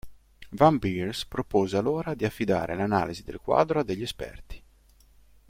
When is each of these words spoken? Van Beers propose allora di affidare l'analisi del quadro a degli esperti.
Van 0.53 0.79
Beers 0.79 1.25
propose 1.27 1.77
allora 1.77 2.15
di 2.15 2.25
affidare 2.25 2.73
l'analisi 2.75 3.21
del 3.21 3.37
quadro 3.39 3.81
a 3.81 3.83
degli 3.83 4.01
esperti. 4.01 4.59